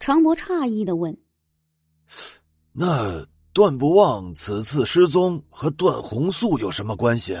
[0.00, 1.14] 常伯诧异的问
[2.72, 7.36] ：“那段不忘此次失踪和段红素有什么关系？”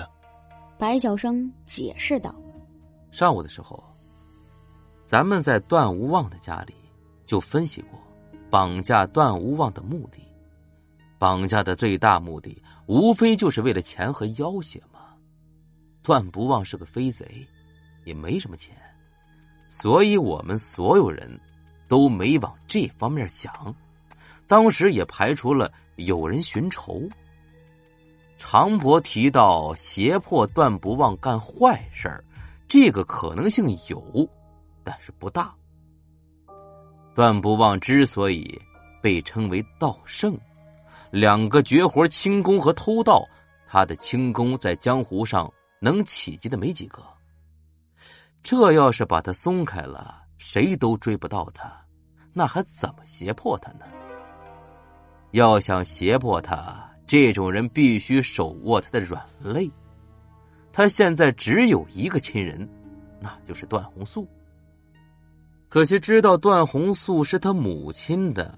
[0.78, 2.34] 白晓生解释道
[3.10, 3.82] ：“上午的时候，
[5.06, 6.74] 咱们在段无望的家里
[7.24, 7.98] 就分析过
[8.50, 10.20] 绑架段无望的目的。
[11.18, 15.00] 绑架的最大目的，无非就是为了钱和要挟嘛。
[16.02, 17.46] 段不忘是个飞贼，
[18.04, 18.76] 也没什么钱，
[19.66, 21.38] 所以我们所有人
[21.90, 23.52] 都没往这方面想。
[24.46, 27.02] 当时也排除了有人寻仇。”
[28.38, 32.24] 常博提到胁迫段不忘干坏事儿，
[32.66, 34.26] 这个可能性有，
[34.82, 35.54] 但是不大。
[37.14, 38.58] 段不忘之所以
[39.02, 40.38] 被称为盗圣，
[41.10, 43.28] 两个绝活轻功和偷盗，
[43.68, 47.02] 他的轻功在江湖上能企及的没几个。
[48.42, 51.79] 这要是把他松开了，谁都追不到他，
[52.32, 53.84] 那还怎么胁迫他呢？
[55.32, 56.88] 要想胁迫他。
[57.06, 59.68] 这种人必须手握他的软肋。
[60.72, 62.68] 他现在只有一个亲人，
[63.18, 64.28] 那就是段红素。
[65.68, 68.56] 可惜知道段红素是他母亲的，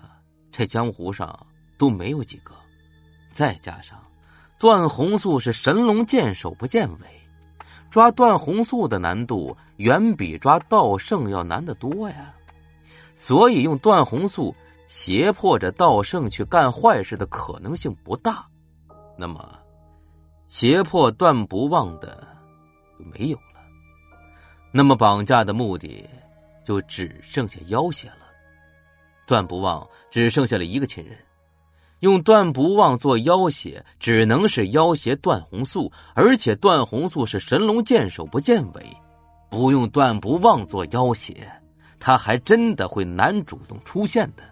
[0.51, 1.47] 这江湖上
[1.79, 2.53] 都没有几个。
[3.33, 3.99] 再加上
[4.59, 7.07] 段红素是神龙见首不见尾，
[7.91, 12.35] 抓段红素的难度远比抓道圣要难得多呀。
[13.15, 14.55] 所以用段红素。
[14.89, 18.47] 胁迫着道圣去干坏事的可能性不大，
[19.17, 19.59] 那么
[20.49, 22.29] 胁迫段不忘的
[22.99, 23.63] 就没有了，
[24.71, 26.07] 那么绑架的目的
[26.63, 28.27] 就只剩下要挟了。
[29.27, 31.17] 段不忘只剩下了一个亲人，
[32.01, 38.95] 用段不忘做要挟，只能是要挟段红素，而且段红素是神龙见首不见尾，
[39.49, 41.62] 不用段不忘做要挟，
[42.05, 44.43] 他还真的会难主动出现的。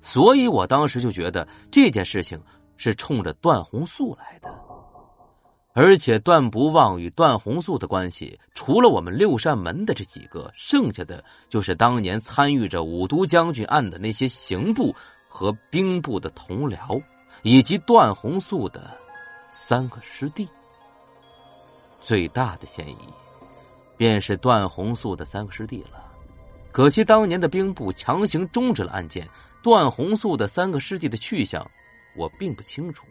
[0.00, 2.40] 所以我当时就觉得这件事情
[2.76, 4.48] 是冲着段红素来的，
[5.72, 14.94] 而且段不忘与段红素的关系，除了我们六扇门的这几个，剩下的就是当年参与着五都将军案的那些刑部
[15.28, 17.02] 和兵部的同僚，
[17.42, 18.96] 以及段红素的
[19.50, 20.48] 三个师弟。
[22.00, 22.96] 最大的嫌疑，
[23.98, 26.09] 便是段红素的三个师弟了。
[26.72, 29.28] 可惜当年的兵部强行终止了案件。
[29.62, 31.70] 段红素的三个师弟的去向，
[32.16, 33.04] 我并不清楚。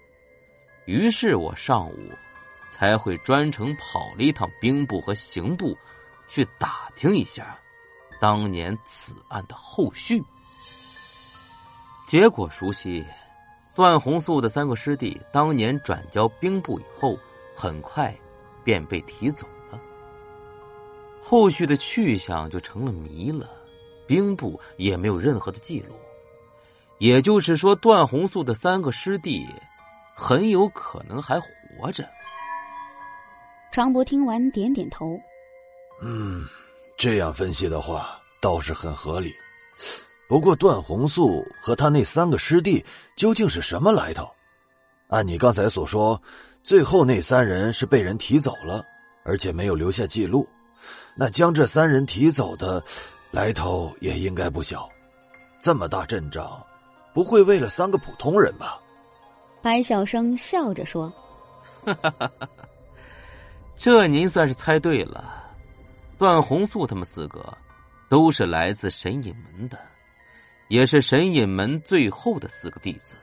[0.85, 2.11] 于是我上午
[2.71, 5.77] 才会专程跑了一趟兵部和刑部，
[6.27, 7.55] 去打听一下
[8.19, 10.19] 当年此案的后续。
[12.07, 13.05] 结果熟悉，
[13.75, 17.15] 段红素的三个师弟当年转交兵部以后，
[17.55, 18.11] 很快
[18.63, 19.45] 便被提走。
[21.21, 23.49] 后续的去向就成了谜了，
[24.07, 25.95] 兵部也没有任何的记录。
[26.97, 29.45] 也就是说，段红素的三个师弟
[30.15, 32.07] 很有可能还活着。
[33.71, 35.17] 常博听完点点头，
[36.01, 36.45] 嗯，
[36.97, 39.31] 这样分析的话倒是很合理。
[40.27, 42.83] 不过，段红素和他那三个师弟
[43.15, 44.29] 究竟是什么来头？
[45.07, 46.21] 按你刚才所说，
[46.63, 48.83] 最后那三人是被人提走了，
[49.23, 50.47] 而且没有留下记录。
[51.15, 52.83] 那将这三人提走的
[53.31, 54.89] 来头也应该不小，
[55.59, 56.63] 这么大阵仗。
[57.13, 58.79] 不会为了三个普通人吧？
[59.61, 61.11] 白晓生笑着说
[63.75, 65.51] ：“这您算是猜对了。
[66.17, 67.57] 段红素他们四个
[68.07, 69.77] 都是来自神隐门的，
[70.67, 73.15] 也是神隐门最后的四个弟子。”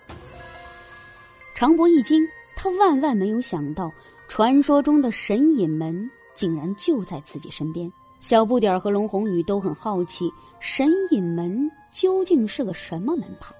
[1.54, 2.22] 常博一惊，
[2.54, 3.90] 他万万没有想到，
[4.28, 7.92] 传说中的神隐门竟然就在自己身边。
[8.20, 10.30] 小不点儿和龙宏宇都很好奇，
[10.60, 13.52] 神隐门究竟是个什么门派。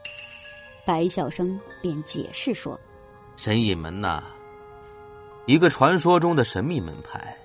[0.84, 2.78] 白晓生便解释说
[3.36, 4.22] ：“神隐门呐，
[5.46, 7.36] 一个传说中的神秘门派。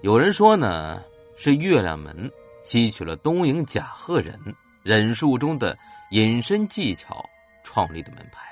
[0.00, 1.02] 有人说呢，
[1.36, 2.30] 是月亮门
[2.62, 4.38] 吸取了东瀛甲贺忍
[4.82, 5.76] 忍术中的
[6.10, 7.24] 隐身技巧
[7.62, 8.48] 创立的门派，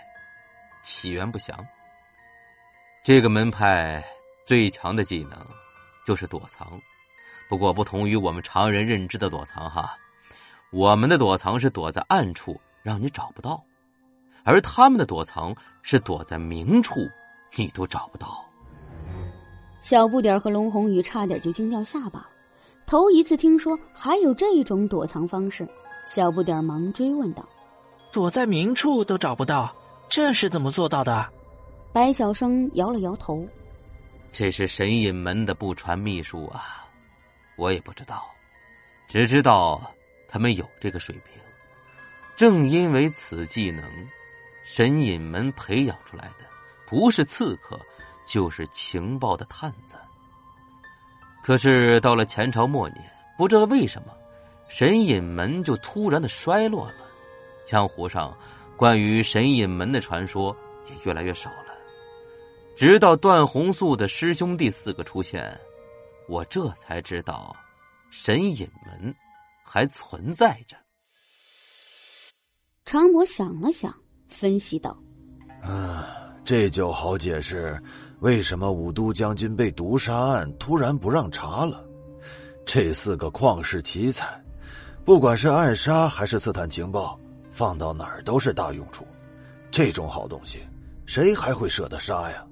[0.83, 1.59] 起源不详。
[3.03, 4.05] 这个门派
[4.47, 5.39] 最强的技能
[6.05, 6.81] 就是躲藏，
[7.49, 9.97] 不过不同于我们常人认知的躲藏哈，
[10.71, 13.63] 我们的躲藏是躲在暗处，让你找不到。”
[14.45, 17.09] 而他们的躲藏是躲在明处，
[17.55, 18.45] 你都找不到。
[19.81, 22.29] 小不点儿和龙宏宇差点就惊掉下巴，
[22.85, 25.69] 头一次听说还有这种躲藏方式。
[26.07, 27.49] 小不点儿忙追问道
[28.11, 29.73] ：“躲在明处都找不到，
[30.09, 31.25] 这是怎么做到的？”
[31.95, 33.47] 白小生摇了摇头
[34.33, 36.89] ：“这是神隐门的不传秘术啊，
[37.57, 38.31] 我也不知道，
[39.07, 39.95] 只知道
[40.27, 41.41] 他们有这个水平。”
[42.35, 43.85] 正因为此技能，
[44.65, 46.47] 神隐门培养出来的
[46.87, 47.79] 不是刺客，
[48.27, 49.97] 就是情报的探子。
[51.45, 53.05] 可是到了前朝末年，
[53.37, 54.15] 不知道为什么，
[54.67, 57.07] 神隐门就突然的衰落了，
[57.67, 58.35] 江湖上
[58.79, 60.57] 关于神隐门的传说
[60.89, 61.51] 也越来越少。
[62.75, 65.59] 直到段宏素的师兄弟四个出现，
[66.27, 67.55] 我这才知道，
[68.11, 69.15] 神隐门
[69.65, 70.77] 还存在着。
[72.85, 73.95] 常博想了想，
[74.29, 74.99] 分析道
[75.63, 76.09] ：“啊，
[76.45, 77.81] 这就好解释
[78.21, 81.85] 为什么武都将军被毒杀案突然不让查了。
[82.65, 84.43] 这四个旷世奇才，
[85.05, 87.19] 不管是暗杀还是刺探情报，
[87.53, 89.07] 放到哪儿都是大用处。
[89.71, 90.67] 这种好东西，
[91.07, 92.45] 谁还会舍得杀呀？”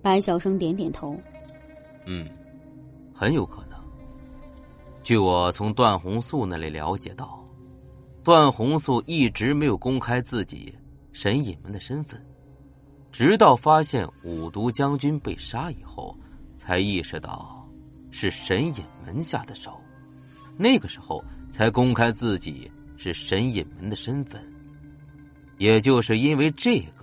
[0.00, 1.18] 白晓生点点头，
[2.06, 2.28] 嗯，
[3.12, 3.78] 很有可能。
[5.02, 7.44] 据我从段红素那里了解到，
[8.22, 10.74] 段红素一直没有公开自己
[11.12, 12.22] 神隐门的身份，
[13.10, 16.16] 直到发现五毒将军被杀以后，
[16.56, 17.68] 才意识到
[18.10, 19.80] 是神隐门下的手，
[20.56, 24.40] 那个时候才公开自己是神隐门的身份。
[25.56, 26.97] 也就是因为这个。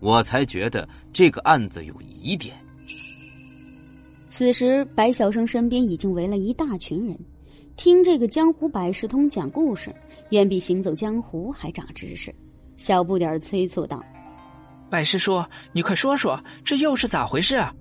[0.00, 2.56] 我才觉得这个案子有疑点。
[4.28, 7.18] 此时，白小生身边已经围了一大群人，
[7.76, 9.92] 听这个江湖百事通讲故事，
[10.30, 12.32] 远比行走江湖还长知识。
[12.76, 14.00] 小不点催促道
[14.88, 17.74] ：“百师叔，你快说说，这又是咋回事啊？”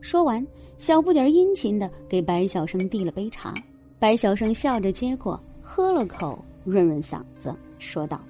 [0.00, 0.44] 说完，
[0.78, 3.54] 小不点殷勤的给白小生递了杯茶。
[4.00, 8.20] 白小生笑着接过，喝了口，润润嗓子，说道。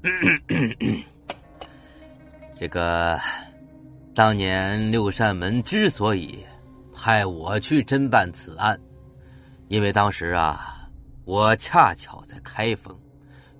[2.56, 3.20] 这个，
[4.14, 6.38] 当年六扇门之所以
[6.94, 8.80] 派我去侦办此案，
[9.68, 10.88] 因为当时啊，
[11.26, 12.96] 我恰巧在开封，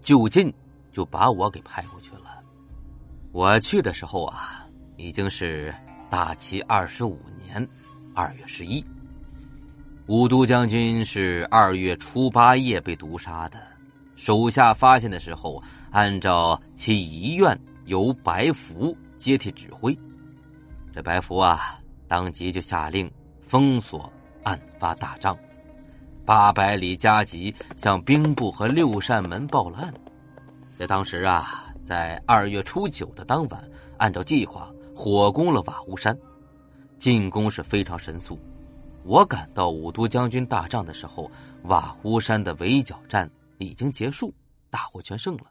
[0.01, 0.53] 就近
[0.91, 2.43] 就把我给派过去了。
[3.33, 4.67] 我去的时候啊，
[4.97, 5.75] 已经是
[6.09, 7.69] 大齐二十五年
[8.15, 8.83] 二月十一，
[10.07, 13.70] 武都将军是二月初八夜被毒杀的。
[14.21, 19.99] 手下发现的时候，按照其遗愿，由白福接替指挥。
[20.93, 24.13] 这白福啊，当即就下令封锁
[24.43, 25.35] 案发大帐。
[26.27, 29.95] 八百里加急向兵部和六扇门报了案。
[30.77, 33.65] 在当时啊，在二月初九的当晚，
[33.97, 36.15] 按照计划火攻了瓦屋山，
[36.99, 38.39] 进攻是非常神速。
[39.03, 41.31] 我赶到武都将军大帐的时候，
[41.63, 43.27] 瓦屋山的围剿战。
[43.65, 44.35] 已经结束，
[44.71, 45.50] 大获全胜了。